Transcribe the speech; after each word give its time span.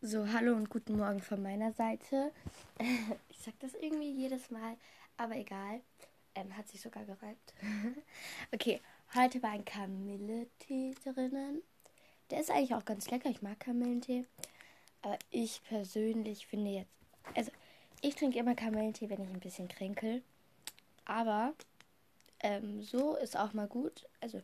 So, 0.00 0.32
hallo 0.32 0.54
und 0.54 0.70
guten 0.70 0.96
Morgen 0.96 1.20
von 1.20 1.42
meiner 1.42 1.72
Seite. 1.72 2.30
Ich 3.30 3.38
sag 3.40 3.58
das 3.58 3.74
irgendwie 3.74 4.12
jedes 4.12 4.48
Mal, 4.48 4.76
aber 5.16 5.34
egal. 5.34 5.80
Ähm, 6.36 6.56
hat 6.56 6.68
sich 6.68 6.80
sogar 6.80 7.04
gereibt. 7.04 7.54
okay, 8.52 8.80
heute 9.16 9.42
war 9.42 9.50
ein 9.50 9.64
Kamilletee 9.64 10.94
drinnen. 11.04 11.62
Der 12.30 12.40
ist 12.40 12.50
eigentlich 12.50 12.74
auch 12.74 12.84
ganz 12.84 13.10
lecker. 13.10 13.28
Ich 13.28 13.42
mag 13.42 13.58
Kamillentee. 13.58 14.24
Aber 15.02 15.18
ich 15.30 15.62
persönlich 15.64 16.46
finde 16.46 16.70
jetzt. 16.70 16.94
Also, 17.34 17.50
ich 18.00 18.14
trinke 18.14 18.38
immer 18.38 18.54
Kamillentee, 18.54 19.10
wenn 19.10 19.22
ich 19.22 19.30
ein 19.30 19.40
bisschen 19.40 19.66
kränkel. 19.66 20.22
Aber 21.06 21.54
ähm, 22.38 22.82
so 22.82 23.16
ist 23.16 23.36
auch 23.36 23.52
mal 23.52 23.66
gut. 23.66 24.06
Also, 24.20 24.42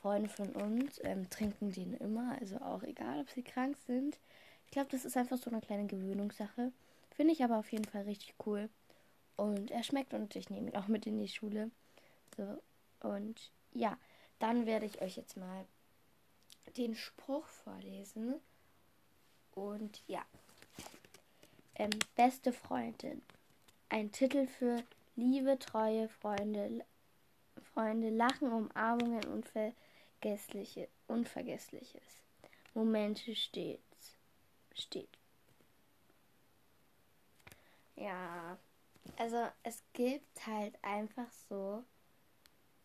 Freunde 0.00 0.30
von 0.30 0.48
uns 0.50 0.98
ähm, 1.02 1.28
trinken 1.28 1.72
den 1.72 1.92
immer. 1.94 2.38
Also, 2.40 2.56
auch 2.58 2.82
egal, 2.84 3.20
ob 3.20 3.28
sie 3.28 3.42
krank 3.42 3.76
sind 3.86 4.16
glaube, 4.74 4.90
das 4.90 5.04
ist 5.04 5.16
einfach 5.16 5.38
so 5.38 5.50
eine 5.50 5.60
kleine 5.60 5.86
Gewöhnungssache. 5.86 6.72
Finde 7.16 7.32
ich 7.32 7.42
aber 7.42 7.58
auf 7.58 7.72
jeden 7.72 7.84
Fall 7.84 8.02
richtig 8.02 8.34
cool. 8.44 8.68
Und 9.36 9.70
er 9.70 9.82
schmeckt 9.82 10.12
und 10.14 10.36
ich 10.36 10.50
nehme 10.50 10.68
ihn 10.70 10.76
auch 10.76 10.88
mit 10.88 11.06
in 11.06 11.18
die 11.18 11.28
Schule. 11.28 11.70
So, 12.36 12.60
und 13.00 13.50
ja, 13.72 13.96
dann 14.38 14.66
werde 14.66 14.86
ich 14.86 15.00
euch 15.00 15.16
jetzt 15.16 15.36
mal 15.36 15.64
den 16.76 16.94
Spruch 16.94 17.46
vorlesen. 17.46 18.34
Und 19.54 20.02
ja. 20.06 20.24
Ähm, 21.76 21.90
beste 22.16 22.52
Freundin. 22.52 23.22
Ein 23.88 24.10
Titel 24.12 24.46
für 24.46 24.82
Liebe, 25.16 25.58
Treue, 25.58 26.08
Freunde, 26.08 26.84
Freunde, 27.72 28.10
Lachen, 28.10 28.52
Umarmungen, 28.52 29.24
Unvergessliche, 29.26 30.88
Unvergessliches. 31.06 32.02
Momente 32.74 33.36
steht 33.36 33.80
steht. 34.74 35.18
Ja, 37.96 38.58
also 39.16 39.46
es 39.62 39.82
gibt 39.92 40.46
halt 40.46 40.76
einfach 40.82 41.30
so. 41.48 41.84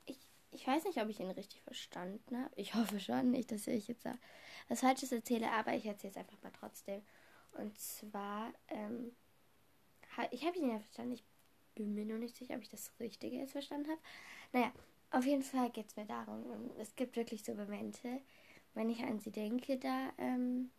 Ich, 0.06 0.20
ich 0.52 0.68
weiß 0.68 0.84
nicht, 0.86 1.02
ob 1.02 1.10
ich 1.10 1.20
ihn 1.20 1.32
richtig 1.32 1.62
verstanden 1.62 2.38
habe. 2.38 2.54
Ich 2.56 2.76
hoffe 2.76 3.00
schon 3.00 3.32
nicht, 3.32 3.52
dass 3.52 3.68
ich 3.68 3.88
jetzt 3.88 4.06
was 4.68 4.82
Falsches 4.82 5.12
erzähle, 5.12 5.52
aber 5.52 5.74
ich 5.74 5.86
erzähle 5.86 6.12
es 6.12 6.18
einfach 6.18 6.42
mal 6.44 6.52
trotzdem. 6.52 7.02
Und 7.54 7.78
zwar, 7.78 8.54
ähm, 8.68 9.16
ich 10.32 10.46
habe 10.46 10.58
ihn 10.58 10.70
ja 10.70 10.80
verstanden. 10.80 11.14
Ich 11.14 11.24
bin 11.76 11.96
mir 11.96 12.06
nur 12.06 12.18
nicht 12.18 12.36
sicher, 12.36 12.56
ob 12.56 12.62
ich 12.62 12.70
das 12.70 12.92
Richtige 13.00 13.38
jetzt 13.38 13.54
verstanden 13.54 13.90
habe. 13.90 14.02
Naja, 14.52 14.72
auf 15.12 15.26
jeden 15.26 15.44
Fall 15.44 15.70
geht 15.72 15.88
es 15.88 15.96
mir 15.96 16.06
darum. 16.06 16.72
Es 16.78 16.96
gibt 16.96 17.16
wirklich 17.16 17.44
so 17.44 17.54
Momente, 17.54 18.22
wenn 18.74 18.90
ich 18.90 19.02
an 19.04 19.20
sie 19.20 19.32
denke, 19.32 19.78
da 19.78 20.12
ähm, 20.18 20.72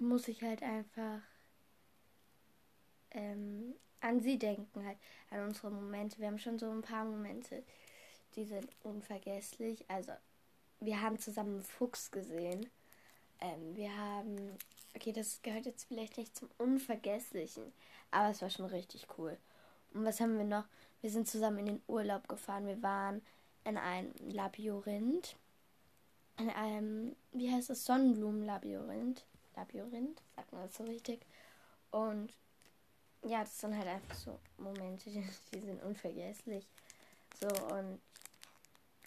muss 0.00 0.28
ich 0.28 0.42
halt 0.42 0.62
einfach 0.62 1.20
ähm, 3.10 3.74
an 4.00 4.20
sie 4.20 4.38
denken, 4.38 4.84
halt 4.84 4.98
an 5.30 5.46
unsere 5.46 5.70
Momente. 5.70 6.18
Wir 6.18 6.28
haben 6.28 6.38
schon 6.38 6.58
so 6.58 6.70
ein 6.70 6.82
paar 6.82 7.04
Momente, 7.04 7.62
die 8.36 8.44
sind 8.44 8.68
unvergesslich. 8.82 9.84
Also, 9.88 10.12
wir 10.80 11.00
haben 11.00 11.18
zusammen 11.18 11.54
einen 11.54 11.62
Fuchs 11.62 12.10
gesehen. 12.10 12.70
Ähm, 13.40 13.76
wir 13.76 13.96
haben, 13.96 14.56
okay, 14.94 15.12
das 15.12 15.42
gehört 15.42 15.66
jetzt 15.66 15.86
vielleicht 15.88 16.16
nicht 16.18 16.36
zum 16.36 16.48
Unvergesslichen, 16.58 17.72
aber 18.10 18.30
es 18.30 18.42
war 18.42 18.50
schon 18.50 18.66
richtig 18.66 19.06
cool. 19.18 19.36
Und 19.94 20.04
was 20.04 20.20
haben 20.20 20.36
wir 20.36 20.44
noch? 20.44 20.64
Wir 21.00 21.10
sind 21.10 21.28
zusammen 21.28 21.58
in 21.58 21.66
den 21.66 21.82
Urlaub 21.86 22.28
gefahren. 22.28 22.66
Wir 22.66 22.82
waren 22.82 23.22
in 23.64 23.76
einem 23.76 24.12
Labyrinth. 24.28 25.36
In 26.38 26.50
einem, 26.50 27.16
wie 27.32 27.52
heißt 27.52 27.70
es, 27.70 27.84
Sonnenblumenlabyrinth. 27.84 29.24
Labyrinth, 29.58 30.22
sagt 30.36 30.52
man 30.52 30.62
das 30.62 30.76
so 30.76 30.84
richtig. 30.84 31.20
Und 31.90 32.32
ja, 33.24 33.40
das 33.40 33.58
sind 33.60 33.76
halt 33.76 33.88
einfach 33.88 34.14
so 34.14 34.38
Momente, 34.58 35.10
die, 35.10 35.22
die 35.52 35.60
sind 35.60 35.82
unvergesslich. 35.82 36.66
So 37.40 37.48
und 37.74 38.00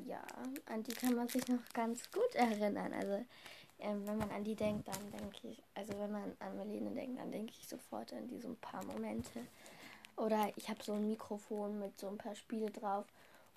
ja, 0.05 0.23
an 0.65 0.83
die 0.83 0.93
kann 0.93 1.15
man 1.15 1.27
sich 1.27 1.47
noch 1.47 1.63
ganz 1.73 2.09
gut 2.11 2.33
erinnern. 2.35 2.93
Also 2.93 3.23
ähm, 3.79 4.05
wenn 4.05 4.17
man 4.17 4.31
an 4.31 4.43
die 4.43 4.55
denkt, 4.55 4.87
dann 4.87 5.11
denke 5.11 5.47
ich, 5.49 5.61
also 5.75 5.97
wenn 5.99 6.11
man 6.11 6.35
an 6.39 6.55
Marlene 6.57 6.91
denkt, 6.91 7.19
dann 7.19 7.31
denke 7.31 7.53
ich 7.59 7.67
sofort 7.67 8.13
an 8.13 8.27
diese 8.27 8.49
paar 8.55 8.83
Momente. 8.85 9.45
Oder 10.17 10.51
ich 10.55 10.69
habe 10.69 10.83
so 10.83 10.93
ein 10.93 11.07
Mikrofon 11.07 11.79
mit 11.79 11.99
so 11.99 12.07
ein 12.07 12.17
paar 12.17 12.35
Spiele 12.35 12.69
drauf. 12.69 13.05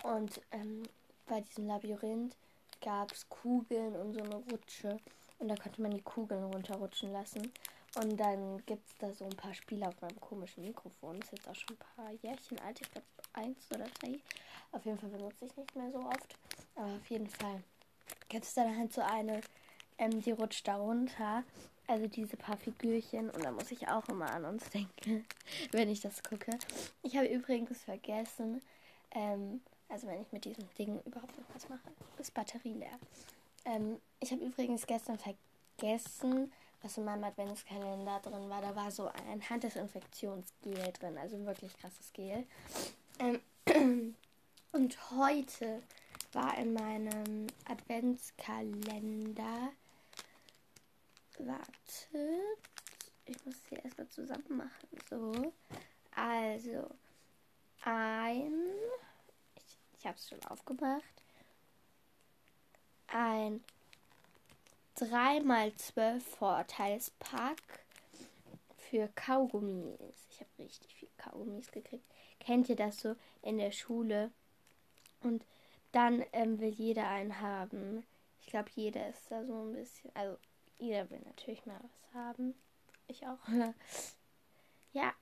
Und 0.03 0.41
ähm, 0.51 0.83
bei 1.27 1.41
diesem 1.41 1.67
Labyrinth 1.67 2.35
gab 2.81 3.11
es 3.11 3.27
Kugeln 3.29 3.95
und 3.95 4.13
so 4.13 4.23
eine 4.23 4.35
Rutsche. 4.35 4.99
Und 5.39 5.47
da 5.49 5.55
konnte 5.55 5.81
man 5.81 5.91
die 5.91 6.01
Kugeln 6.01 6.43
runterrutschen 6.45 7.11
lassen. 7.11 7.51
Und 7.95 8.17
dann 8.17 8.65
gibt 8.65 8.85
es 8.87 8.97
da 8.97 9.13
so 9.13 9.23
ein 9.25 9.35
paar 9.35 9.53
Spiele 9.53 9.87
auf 9.87 9.99
meinem 10.01 10.19
komischen 10.19 10.65
Mikrofon. 10.65 11.21
Ist 11.21 11.31
jetzt 11.31 11.47
auch 11.47 11.55
schon 11.55 11.77
ein 11.77 11.95
paar 11.95 12.11
Jährchen 12.21 12.59
alt. 12.59 12.81
Ich 12.81 12.91
glaube, 12.91 13.07
eins 13.33 13.71
oder 13.73 13.85
drei. 13.99 14.19
Auf 14.71 14.85
jeden 14.85 14.99
Fall 14.99 15.09
benutze 15.09 15.45
ich 15.45 15.55
nicht 15.55 15.75
mehr 15.75 15.91
so 15.91 15.99
oft. 15.99 16.35
Aber 16.75 16.95
auf 16.95 17.09
jeden 17.09 17.29
Fall 17.29 17.63
gibt 18.27 18.43
es 18.45 18.53
dann 18.53 18.77
halt 18.77 18.91
so 18.91 19.01
eine, 19.01 19.41
ähm, 19.97 20.21
die 20.21 20.31
rutscht 20.31 20.67
da 20.67 20.75
runter. 20.75 21.43
Also 21.87 22.07
diese 22.07 22.35
paar 22.35 22.57
Figürchen. 22.57 23.29
Und 23.29 23.45
da 23.45 23.51
muss 23.51 23.71
ich 23.71 23.87
auch 23.87 24.07
immer 24.09 24.29
an 24.31 24.45
uns 24.45 24.69
denken, 24.71 25.25
wenn 25.71 25.89
ich 25.89 26.01
das 26.01 26.21
gucke. 26.23 26.57
Ich 27.01 27.15
habe 27.15 27.27
übrigens 27.27 27.81
vergessen, 27.83 28.61
ähm, 29.11 29.61
also 29.87 30.07
wenn 30.07 30.21
ich 30.21 30.31
mit 30.31 30.43
diesem 30.43 30.67
Ding 30.77 30.99
überhaupt 31.05 31.37
noch 31.37 31.55
was 31.55 31.69
mache, 31.69 31.91
ist 32.17 32.33
Batterie 32.33 32.73
leer. 32.73 32.99
Ähm, 33.65 33.99
ich 34.19 34.31
habe 34.31 34.45
übrigens 34.45 34.85
gestern 34.85 35.17
vergessen, 35.17 36.53
was 36.81 36.97
in 36.97 37.05
meinem 37.05 37.23
Adventskalender 37.23 38.19
drin 38.21 38.49
war. 38.49 38.61
Da 38.61 38.75
war 38.75 38.91
so 38.91 39.07
ein 39.07 39.49
Handdesinfektionsgel 39.49 40.93
drin, 40.93 41.17
also 41.17 41.43
wirklich 41.45 41.75
krasses 41.77 42.13
Gel. 42.13 42.45
Ähm, 43.19 43.41
und 44.71 45.11
heute 45.11 45.81
war 46.31 46.57
in 46.57 46.73
meinem 46.73 47.47
Adventskalender. 47.67 49.71
Wartet. 51.39 52.07
Ich 53.25 53.45
muss 53.45 53.55
hier 53.67 53.83
erstmal 53.83 54.07
zusammen 54.09 54.57
machen. 54.57 54.99
So. 55.09 55.53
Also. 56.15 56.87
Ein. 57.83 58.53
Ich, 59.55 59.77
ich 59.99 60.05
habe 60.05 60.17
es 60.17 60.29
schon 60.29 60.43
aufgemacht 60.45 61.24
ein 63.15 63.63
3x12 64.97 66.19
Vorteilspack 66.19 67.61
für 68.77 69.07
Kaugummis. 69.15 70.27
Ich 70.29 70.41
habe 70.41 70.49
richtig 70.59 70.93
viel 70.93 71.09
Kaugummis 71.17 71.71
gekriegt. 71.71 72.05
Kennt 72.39 72.69
ihr 72.69 72.75
das 72.75 72.99
so 72.99 73.15
in 73.41 73.57
der 73.57 73.71
Schule? 73.71 74.31
Und 75.21 75.45
dann 75.93 76.23
ähm, 76.33 76.59
will 76.59 76.69
jeder 76.69 77.07
einen 77.07 77.39
haben. 77.39 78.05
Ich 78.41 78.47
glaube, 78.47 78.69
jeder 78.75 79.09
ist 79.09 79.31
da 79.31 79.45
so 79.45 79.63
ein 79.63 79.73
bisschen. 79.73 80.11
Also, 80.13 80.37
jeder 80.77 81.09
will 81.09 81.21
natürlich 81.25 81.65
mal 81.65 81.79
was 81.81 82.13
haben. 82.13 82.53
Ich 83.07 83.25
auch. 83.25 83.39
ja, 84.93 85.13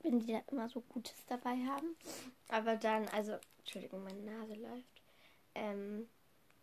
wenn 0.00 0.20
die 0.20 0.32
da 0.32 0.40
immer 0.50 0.68
so 0.68 0.80
Gutes 0.80 1.24
dabei 1.26 1.56
haben. 1.66 1.96
Aber 2.48 2.76
dann, 2.76 3.08
also, 3.08 3.36
Entschuldigung, 3.58 4.02
meine 4.02 4.22
Nase 4.22 4.54
läuft. 4.54 5.02
Ähm, 5.54 6.08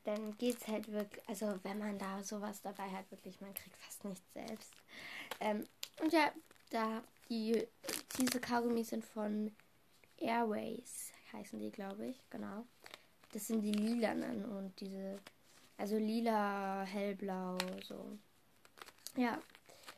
dann 0.03 0.37
geht 0.37 0.57
es 0.59 0.67
halt 0.67 0.91
wirklich, 0.91 1.27
also 1.29 1.59
wenn 1.63 1.77
man 1.77 1.97
da 1.97 2.23
sowas 2.23 2.61
dabei 2.61 2.89
hat, 2.89 3.09
wirklich, 3.11 3.39
man 3.41 3.53
kriegt 3.53 3.75
fast 3.77 4.03
nichts 4.05 4.33
selbst. 4.33 4.71
Ähm, 5.39 5.65
und 6.01 6.11
ja, 6.11 6.31
da 6.71 7.03
die, 7.29 7.65
diese 8.17 8.39
Kaugummis 8.39 8.89
sind 8.89 9.05
von 9.05 9.51
Airways, 10.17 11.11
heißen 11.33 11.59
die, 11.59 11.71
glaube 11.71 12.07
ich, 12.07 12.17
genau. 12.29 12.65
Das 13.31 13.47
sind 13.47 13.61
die 13.61 13.71
lilanen 13.71 14.43
und 14.43 14.77
diese, 14.79 15.17
also 15.77 15.97
lila, 15.97 16.83
hellblau, 16.83 17.57
so. 17.83 18.17
Ja, 19.15 19.39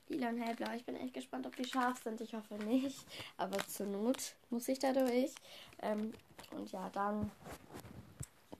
lila 0.08 0.30
und 0.30 0.42
hellblau. 0.42 0.74
Ich 0.76 0.86
bin 0.86 0.96
echt 0.96 1.14
gespannt, 1.14 1.48
ob 1.48 1.56
die 1.56 1.66
scharf 1.66 2.04
sind. 2.04 2.22
Ich 2.22 2.36
hoffe 2.36 2.56
nicht, 2.56 3.04
aber 3.38 3.58
zur 3.68 3.88
Not 3.88 4.36
muss 4.50 4.68
ich 4.68 4.80
da 4.80 4.94
durch. 4.94 5.34
Ähm, 5.82 6.14
und 6.52 6.72
ja, 6.72 6.90
dann 6.90 7.32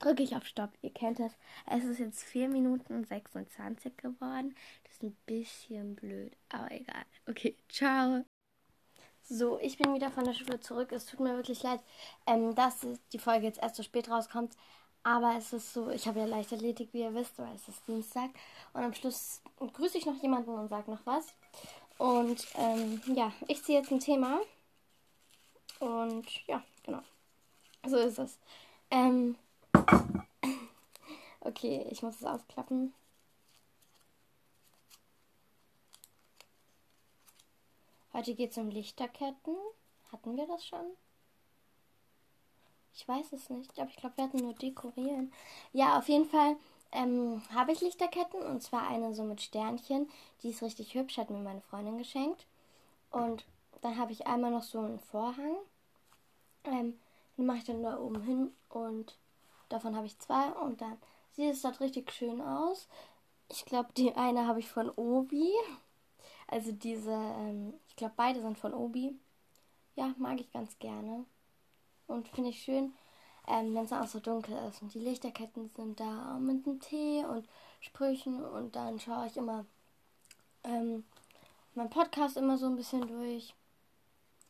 drücke 0.04 0.22
ich 0.22 0.36
auf 0.36 0.46
Stopp. 0.46 0.70
Ihr 0.82 0.92
kennt 0.92 1.18
das. 1.18 1.32
Es 1.66 1.84
ist 1.84 1.98
jetzt 1.98 2.22
4 2.24 2.48
Minuten 2.48 3.04
26 3.04 3.96
geworden. 3.96 4.54
Das 4.84 4.94
ist 4.94 5.02
ein 5.02 5.16
bisschen 5.26 5.94
blöd, 5.94 6.36
aber 6.50 6.70
egal. 6.70 7.04
Okay, 7.28 7.56
ciao. 7.68 8.24
So, 9.22 9.58
ich 9.60 9.78
bin 9.78 9.94
wieder 9.94 10.10
von 10.10 10.24
der 10.24 10.34
Schule 10.34 10.60
zurück. 10.60 10.92
Es 10.92 11.06
tut 11.06 11.20
mir 11.20 11.34
wirklich 11.34 11.62
leid, 11.62 11.80
ähm, 12.26 12.54
dass 12.54 12.86
die 13.12 13.18
Folge 13.18 13.46
jetzt 13.46 13.62
erst 13.62 13.76
so 13.76 13.82
spät 13.82 14.10
rauskommt. 14.10 14.54
Aber 15.02 15.34
es 15.36 15.52
ist 15.52 15.72
so, 15.72 15.90
ich 15.90 16.06
habe 16.06 16.20
ja 16.20 16.26
Leichtathletik, 16.26 16.90
wie 16.92 17.00
ihr 17.00 17.14
wisst, 17.14 17.38
weil 17.38 17.54
es 17.54 17.68
ist 17.68 17.86
Dienstag. 17.86 18.30
Und 18.72 18.82
am 18.82 18.94
Schluss 18.94 19.42
grüße 19.58 19.98
ich 19.98 20.06
noch 20.06 20.20
jemanden 20.22 20.50
und 20.50 20.68
sage 20.68 20.90
noch 20.90 21.04
was. 21.06 21.26
Und 21.96 22.46
ähm, 22.56 23.00
ja, 23.14 23.32
ich 23.48 23.62
ziehe 23.62 23.78
jetzt 23.78 23.90
ein 23.90 24.00
Thema. 24.00 24.40
Und 25.80 26.26
ja, 26.46 26.62
genau. 26.82 27.02
So 27.86 27.96
ist 27.98 28.18
es. 28.18 28.38
Ähm, 28.90 29.36
Okay, 31.40 31.86
ich 31.90 32.02
muss 32.02 32.16
es 32.16 32.24
ausklappen. 32.24 32.94
Heute 38.14 38.34
geht 38.34 38.52
es 38.52 38.58
um 38.58 38.70
Lichterketten. 38.70 39.54
Hatten 40.10 40.36
wir 40.36 40.46
das 40.46 40.64
schon? 40.66 40.96
Ich 42.94 43.06
weiß 43.06 43.32
es 43.32 43.50
nicht, 43.50 43.78
aber 43.78 43.90
ich 43.90 43.96
glaube, 43.96 44.16
wir 44.16 44.24
hatten 44.24 44.38
nur 44.38 44.54
dekorieren. 44.54 45.32
Ja, 45.72 45.98
auf 45.98 46.08
jeden 46.08 46.28
Fall 46.28 46.56
ähm, 46.92 47.42
habe 47.52 47.72
ich 47.72 47.80
Lichterketten 47.80 48.40
und 48.40 48.62
zwar 48.62 48.88
eine 48.88 49.12
so 49.14 49.24
mit 49.24 49.42
Sternchen. 49.42 50.08
Die 50.42 50.50
ist 50.50 50.62
richtig 50.62 50.94
hübsch, 50.94 51.18
hat 51.18 51.28
mir 51.28 51.38
meine 51.38 51.60
Freundin 51.60 51.98
geschenkt. 51.98 52.46
Und 53.10 53.44
dann 53.82 53.98
habe 53.98 54.12
ich 54.12 54.26
einmal 54.26 54.50
noch 54.50 54.62
so 54.62 54.78
einen 54.78 55.00
Vorhang. 55.00 55.56
Ähm, 56.64 56.98
den 57.36 57.46
mache 57.46 57.58
ich 57.58 57.64
dann 57.64 57.82
da 57.82 57.98
oben 57.98 58.22
hin 58.22 58.52
und 58.68 59.16
davon 59.68 59.96
habe 59.96 60.06
ich 60.06 60.18
zwei 60.18 60.50
und 60.52 60.80
dann 60.80 60.98
sieht 61.32 61.52
es 61.52 61.62
dort 61.62 61.80
richtig 61.80 62.12
schön 62.12 62.40
aus. 62.40 62.88
Ich 63.48 63.64
glaube, 63.64 63.90
die 63.96 64.14
eine 64.14 64.46
habe 64.46 64.60
ich 64.60 64.68
von 64.68 64.90
Obi. 64.90 65.52
Also 66.48 66.72
diese, 66.72 67.12
ähm, 67.12 67.74
ich 67.88 67.96
glaube, 67.96 68.14
beide 68.16 68.40
sind 68.40 68.58
von 68.58 68.74
Obi. 68.74 69.18
Ja, 69.96 70.14
mag 70.18 70.40
ich 70.40 70.52
ganz 70.52 70.78
gerne. 70.78 71.24
Und 72.06 72.28
finde 72.28 72.50
ich 72.50 72.62
schön, 72.62 72.92
ähm, 73.46 73.74
wenn 73.74 73.84
es 73.84 73.92
auch 73.92 74.06
so 74.06 74.20
dunkel 74.20 74.56
ist. 74.68 74.82
Und 74.82 74.94
die 74.94 74.98
Lichterketten 74.98 75.70
sind 75.76 76.00
da 76.00 76.38
mit 76.38 76.66
einem 76.66 76.80
Tee 76.80 77.24
und 77.24 77.48
Sprüchen. 77.80 78.44
Und 78.44 78.76
dann 78.76 78.98
schaue 78.98 79.26
ich 79.26 79.36
immer 79.36 79.64
ähm, 80.64 81.04
meinen 81.74 81.90
Podcast 81.90 82.36
immer 82.36 82.56
so 82.58 82.66
ein 82.66 82.76
bisschen 82.76 83.06
durch. 83.06 83.54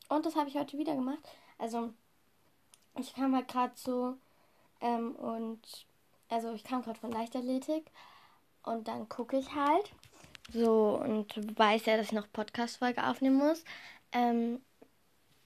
Und 0.08 0.26
das 0.26 0.36
habe 0.36 0.48
ich 0.48 0.56
heute 0.56 0.78
wieder 0.78 0.94
gemacht. 0.94 1.20
Also, 1.58 1.92
ich 2.96 3.14
kam 3.14 3.34
halt 3.34 3.48
gerade 3.48 3.72
so 3.76 4.16
ähm, 4.80 5.14
und 5.16 5.60
also 6.28 6.52
ich 6.52 6.64
kam 6.64 6.82
gerade 6.82 6.98
von 6.98 7.12
Leichtathletik 7.12 7.90
und 8.62 8.88
dann 8.88 9.08
gucke 9.08 9.38
ich 9.38 9.54
halt 9.54 9.92
so 10.52 11.00
und 11.02 11.58
weiß 11.58 11.86
ja, 11.86 11.96
dass 11.96 12.06
ich 12.06 12.12
noch 12.12 12.30
Podcast-Folge 12.32 13.06
aufnehmen 13.06 13.36
muss. 13.36 13.64
Ähm, 14.12 14.60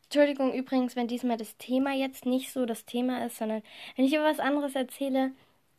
Entschuldigung 0.04 0.54
übrigens, 0.54 0.96
wenn 0.96 1.06
diesmal 1.06 1.36
das 1.36 1.56
Thema 1.58 1.92
jetzt 1.92 2.24
nicht 2.24 2.52
so 2.52 2.64
das 2.64 2.84
Thema 2.86 3.26
ist, 3.26 3.36
sondern 3.36 3.62
wenn 3.94 4.06
ich 4.06 4.14
über 4.14 4.24
was 4.24 4.40
anderes 4.40 4.74
erzähle. 4.74 5.32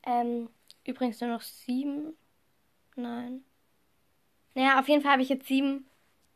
Ähm, 0.04 0.50
übrigens 0.86 1.20
nur 1.20 1.32
noch 1.32 1.42
sieben. 1.42 2.14
Nein. 2.96 3.44
Naja, 4.54 4.80
auf 4.80 4.88
jeden 4.88 5.02
Fall 5.02 5.14
habe 5.14 5.22
ich 5.24 5.30
jetzt 5.30 5.48
sieben. 5.48 5.86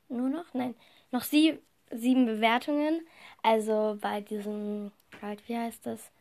Nur 0.09 0.29
noch? 0.29 0.53
Nein. 0.53 0.75
Noch 1.11 1.23
sie, 1.23 1.59
sieben 1.91 2.25
Bewertungen. 2.25 3.05
Also 3.43 3.97
bei 4.01 4.21
diesem. 4.21 4.91
Halt, 5.21 5.47
wie 5.47 5.57
heißt 5.57 5.85
das? 5.85 6.11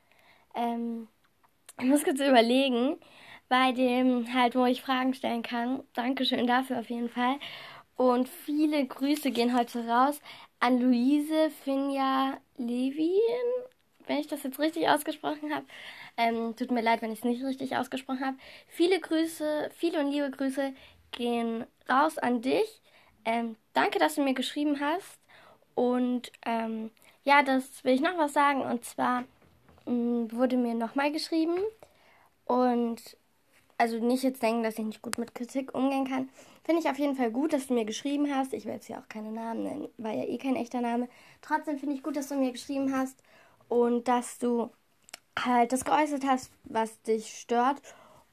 Ähm, 0.55 1.09
ich 1.79 1.87
muss 1.87 2.05
kurz 2.05 2.21
überlegen. 2.21 2.97
Bei 3.49 3.73
dem 3.73 4.33
halt, 4.33 4.55
wo 4.55 4.65
ich 4.65 4.81
Fragen 4.81 5.13
stellen 5.15 5.43
kann. 5.43 5.83
Dankeschön 5.93 6.47
dafür 6.47 6.81
auf 6.81 6.89
jeden 6.89 7.11
Fall. 7.11 7.37
Und 7.97 8.29
viele 8.29 8.87
Grüße 8.87 9.31
gehen 9.31 9.57
heute 9.57 9.87
raus 9.87 10.21
an 10.59 10.81
Luise 10.81 11.51
Finja 11.63 12.39
Levin, 12.57 13.11
wenn 14.07 14.19
ich 14.19 14.27
das 14.29 14.43
jetzt 14.43 14.59
richtig 14.59 14.89
ausgesprochen 14.89 15.55
habe. 15.55 15.67
Ähm, 16.17 16.57
tut 16.57 16.71
mir 16.71 16.83
leid, 16.83 17.03
wenn 17.03 17.13
ich 17.13 17.19
es 17.19 17.25
nicht 17.25 17.45
richtig 17.45 17.77
ausgesprochen 17.77 18.25
habe. 18.25 18.37
Viele 18.69 19.01
Grüße, 19.01 19.71
viele 19.77 20.01
und 20.01 20.11
liebe 20.11 20.31
Grüße 20.31 20.73
gehen 21.11 21.67
raus 21.91 22.19
an 22.19 22.43
dich. 22.43 22.81
Ähm, 23.25 23.57
danke, 23.73 23.99
dass 23.99 24.15
du 24.15 24.23
mir 24.23 24.35
geschrieben 24.35 24.81
hast. 24.81 25.21
Und 25.75 26.33
ähm, 26.45 26.91
ja, 27.25 27.43
das 27.43 27.85
will 27.85 27.95
ich 27.95 28.01
noch 28.01 28.19
was 28.19 28.33
sagen. 28.33 28.63
Und 28.63 28.85
zwar 28.85 29.25
wurde 29.87 30.57
mir 30.57 30.75
nochmal 30.75 31.13
geschrieben. 31.13 31.57
Und 32.45 33.17
also 33.79 33.99
nicht 33.99 34.23
jetzt 34.23 34.43
denken, 34.43 34.63
dass 34.63 34.79
ich 34.79 34.85
nicht 34.85 35.03
gut 35.03 35.19
mit 35.19 35.35
Kritik 35.35 35.75
umgehen 35.75 36.07
kann. 36.07 36.29
Finde 36.65 36.81
ich 36.81 36.89
auf 36.89 36.99
jeden 36.99 37.17
Fall 37.17 37.31
gut, 37.31 37.53
dass 37.53 37.67
du 37.67 37.75
mir 37.75 37.85
geschrieben 37.85 38.33
hast. 38.33 38.53
Ich 38.53 38.65
will 38.65 38.75
jetzt 38.75 38.89
ja 38.89 38.99
auch 38.99 39.09
keine 39.09 39.33
Namen 39.33 39.65
nennen, 39.65 39.89
war 39.99 40.13
ja 40.13 40.25
eh 40.25 40.39
kein 40.39 40.57
echter 40.57 40.81
Name. 40.81 41.09
Trotzdem 41.41 41.79
finde 41.79 41.97
ich 41.97 42.03
gut, 42.03 42.17
dass 42.17 42.29
du 42.29 42.37
mir 42.37 42.53
geschrieben 42.53 42.97
hast 42.97 43.21
und 43.69 44.07
dass 44.07 44.39
du 44.39 44.71
halt 45.37 45.73
das 45.73 45.85
geäußert 45.85 46.25
hast, 46.25 46.53
was 46.65 47.01
dich 47.03 47.39
stört. 47.41 47.83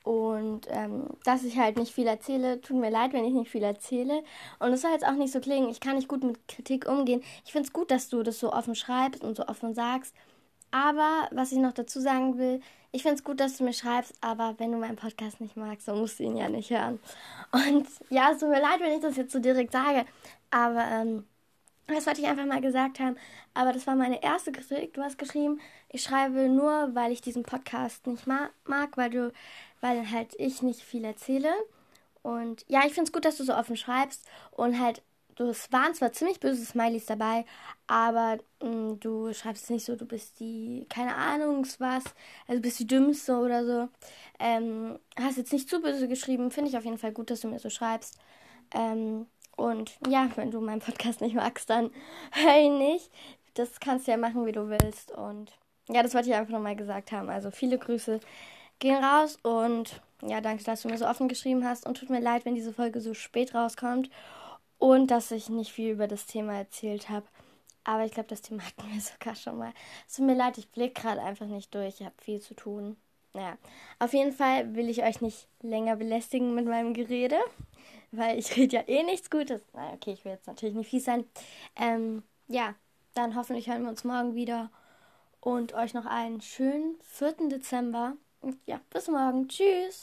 Und 0.04 0.68
ähm, 0.70 1.08
dass 1.24 1.44
ich 1.44 1.58
halt 1.58 1.78
nicht 1.78 1.94
viel 1.94 2.08
erzähle. 2.08 2.62
Tut 2.62 2.78
mir 2.78 2.90
leid, 2.90 3.14
wenn 3.14 3.26
ich 3.26 3.34
nicht 3.34 3.52
viel 3.52 3.64
erzähle. 3.64 4.24
Und 4.60 4.72
es 4.72 4.82
soll 4.82 4.92
jetzt 4.92 5.06
auch 5.06 5.14
nicht 5.14 5.34
so 5.34 5.40
klingen, 5.40 5.70
ich 5.70 5.80
kann 5.80 5.96
nicht 5.96 6.08
gut 6.08 6.24
mit 6.24 6.48
Kritik 6.48 6.88
umgehen. 6.88 7.22
Ich 7.46 7.52
finde 7.52 7.68
es 7.68 7.74
gut, 7.74 7.92
dass 7.92 8.10
du 8.10 8.24
das 8.24 8.40
so 8.40 8.54
offen 8.54 8.76
schreibst 8.76 9.24
und 9.24 9.36
so 9.36 9.46
offen 9.48 9.74
sagst. 9.74 10.16
Aber 10.72 11.28
was 11.32 11.52
ich 11.52 11.58
noch 11.58 11.74
dazu 11.74 12.00
sagen 12.00 12.38
will, 12.38 12.62
ich 12.92 13.04
finde 13.04 13.16
es 13.16 13.24
gut, 13.24 13.40
dass 13.40 13.58
du 13.58 13.64
mir 13.64 13.74
schreibst, 13.74 14.14
aber 14.22 14.56
wenn 14.58 14.72
du 14.72 14.78
meinen 14.78 14.96
Podcast 14.96 15.42
nicht 15.42 15.56
magst, 15.56 15.88
dann 15.88 16.00
musst 16.00 16.20
du 16.20 16.24
ihn 16.24 16.38
ja 16.38 16.50
nicht 16.50 16.72
hören. 16.72 17.00
Und 17.52 17.88
ja, 18.10 18.32
es 18.32 18.40
tut 18.40 18.50
mir 18.50 18.62
leid, 18.62 18.80
wenn 18.80 18.94
ich 18.94 19.02
das 19.02 19.16
jetzt 19.16 19.32
so 19.32 19.40
direkt 19.40 19.72
sage, 19.72 20.06
aber 20.50 20.86
ähm, 20.86 21.26
das 21.88 22.06
wollte 22.06 22.22
ich 22.22 22.28
einfach 22.28 22.46
mal 22.46 22.62
gesagt 22.62 23.00
haben. 23.00 23.18
Aber 23.54 23.74
das 23.74 23.88
war 23.88 23.96
meine 23.96 24.22
erste 24.22 24.52
Kritik. 24.52 24.94
Du 24.94 25.02
hast 25.02 25.18
geschrieben, 25.18 25.60
ich 25.90 26.04
schreibe 26.04 26.48
nur, 26.50 26.94
weil 26.94 27.12
ich 27.12 27.22
diesen 27.22 27.44
Podcast 27.44 28.06
nicht 28.08 28.28
ma 28.28 28.50
mag, 28.66 28.96
weil 28.98 29.10
du, 29.10 29.34
weil 29.82 30.10
halt 30.12 30.36
ich 30.38 30.62
nicht 30.62 30.82
viel 30.82 31.04
erzähle. 31.04 31.52
Und 32.22 32.66
ja, 32.68 32.82
ich 32.86 32.94
finde 32.94 33.04
es 33.04 33.12
gut, 33.12 33.26
dass 33.26 33.38
du 33.38 33.44
so 33.44 33.56
offen 33.56 33.78
schreibst 33.78 34.26
und 34.52 34.80
halt 34.80 35.02
es 35.46 35.72
waren 35.72 35.94
zwar 35.94 36.12
ziemlich 36.12 36.40
böse 36.40 36.66
Smileys 36.66 37.06
dabei, 37.06 37.46
aber 37.88 38.40
mh, 38.62 38.70
mm, 38.70 39.00
du 39.00 39.34
schreibst 39.34 39.70
nicht 39.70 39.86
so, 39.86 39.96
du 39.96 40.06
bist 40.06 40.40
die, 40.40 40.86
keine 40.90 41.16
Ahnung 41.16 41.66
was, 41.80 42.04
also 42.48 42.62
bist 42.62 42.80
die 42.80 42.88
Dümmste 42.88 43.38
oder 43.38 43.66
so. 43.66 43.90
Ähm, 44.40 45.00
hast 45.18 45.38
jetzt 45.38 45.54
nicht 45.54 45.70
zu 45.70 45.82
böse 45.82 46.08
geschrieben, 46.08 46.52
finde 46.52 46.70
ich 46.70 46.78
auf 46.78 46.86
jeden 46.86 46.98
Fall 46.98 47.12
gut, 47.12 47.30
dass 47.32 47.42
du 47.42 47.48
mir 47.48 47.60
so 47.60 47.70
schreibst. 47.70 48.18
Ähm, 48.74 49.28
und 49.56 49.98
ja, 50.08 50.30
wenn 50.36 50.52
du 50.52 50.62
meinen 50.62 50.82
Podcast 50.82 51.22
nicht 51.22 51.36
magst, 51.36 51.70
dann 51.70 51.92
hör 52.32 52.60
ihn 52.60 52.78
nicht. 52.78 53.12
Das 53.54 53.80
kannst 53.80 54.08
du 54.08 54.12
ja 54.12 54.18
machen, 54.18 54.46
wie 54.46 54.52
du 54.52 54.70
willst. 54.70 55.12
Und 55.12 55.52
ja, 55.90 56.04
das 56.04 56.14
wollte 56.14 56.30
ich 56.30 56.36
einfach 56.36 56.54
nochmal 56.54 56.76
gesagt 56.76 57.12
haben. 57.12 57.30
Also 57.30 57.52
viele 57.52 57.78
Grüße 57.78 58.20
gehen 58.80 59.04
raus 59.04 59.38
und 59.44 60.02
ja, 60.22 60.42
danke, 60.42 60.64
dass 60.64 60.82
du 60.82 60.90
mir 60.90 60.98
so 60.98 61.08
offen 61.08 61.28
geschrieben 61.28 61.66
hast. 61.66 61.86
Und 61.86 61.98
tut 61.98 62.10
mir 62.10 62.22
leid, 62.22 62.46
wenn 62.46 62.56
diese 62.56 62.74
Folge 62.74 63.02
so 63.02 63.14
spät 63.14 63.54
rauskommt 63.54 64.10
und 64.80 65.12
dass 65.12 65.32
ich 65.32 65.50
nicht 65.50 65.72
viel 65.72 65.92
über 65.92 66.08
das 66.08 66.26
Thema 66.26 66.56
erzählt 66.56 67.10
habe. 67.10 67.28
Aber 67.84 68.06
ich 68.06 68.12
glaube, 68.12 68.30
das 68.30 68.42
Thema 68.42 68.64
hatten 68.66 68.92
wir 68.92 69.02
sogar 69.02 69.36
schon 69.36 69.58
mal. 69.58 69.74
Es 70.08 70.16
tut 70.16 70.26
mir 70.26 70.36
leid, 70.36 70.58
ich 70.58 70.70
blicke 70.72 71.02
gerade 71.02 71.22
einfach 71.22 71.46
nicht 71.46 71.74
durch. 71.76 72.00
Ich 72.00 72.06
habe 72.06 72.16
viel 72.22 72.42
zu 72.42 72.56
tun. 72.56 72.98
Naja, 73.34 73.58
auf 74.00 74.14
jeden 74.14 74.32
Fall 74.34 74.76
will 74.76 74.90
ich 74.90 75.04
euch 75.04 75.22
nicht 75.22 75.48
länger 75.62 75.96
belästigen 75.96 76.56
mit 76.56 76.66
meinem 76.66 76.94
Gerede, 76.96 77.38
weil 78.12 78.40
ich 78.40 78.56
rede 78.58 78.78
ja 78.78 78.84
eh 78.88 79.04
nichts 79.04 79.30
Gutes. 79.30 79.62
Na, 79.74 79.94
okay, 79.94 80.14
ich 80.14 80.26
will 80.26 80.32
jetzt 80.32 80.48
natürlich 80.48 80.76
nicht 80.76 80.90
fies 80.90 81.06
sein. 81.06 81.26
Ähm, 81.76 82.24
ja, 82.48 82.74
dann 83.14 83.36
hoffentlich 83.36 83.68
hören 83.70 83.84
wir 83.84 83.90
uns 83.90 84.04
morgen 84.04 84.34
wieder 84.34 84.72
und 85.42 85.74
euch 85.74 85.94
noch 85.94 86.06
einen 86.06 86.42
schönen 86.42 86.98
4. 87.04 87.50
Dezember. 87.50 88.16
Und 88.42 88.58
ja, 88.66 88.80
bis 88.90 89.08
morgen. 89.08 89.48
Tschüss. 89.48 89.98